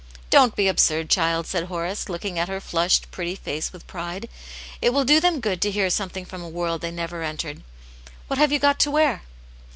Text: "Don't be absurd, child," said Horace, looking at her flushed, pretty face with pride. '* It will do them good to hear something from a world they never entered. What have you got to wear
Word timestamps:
"Don't 0.31 0.55
be 0.55 0.67
absurd, 0.67 1.11
child," 1.11 1.45
said 1.45 1.65
Horace, 1.65 2.09
looking 2.09 2.39
at 2.39 2.47
her 2.47 2.59
flushed, 2.59 3.11
pretty 3.11 3.35
face 3.35 3.71
with 3.71 3.85
pride. 3.85 4.27
'* 4.55 4.81
It 4.81 4.93
will 4.95 5.05
do 5.05 5.19
them 5.19 5.39
good 5.39 5.61
to 5.61 5.69
hear 5.69 5.91
something 5.91 6.25
from 6.25 6.41
a 6.41 6.49
world 6.49 6.81
they 6.81 6.89
never 6.89 7.21
entered. 7.21 7.61
What 8.25 8.39
have 8.39 8.51
you 8.51 8.57
got 8.57 8.79
to 8.79 8.89
wear 8.89 9.21